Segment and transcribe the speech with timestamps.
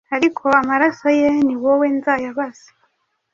[0.15, 2.67] ariko amaraso ye ni wowe nzayabaza.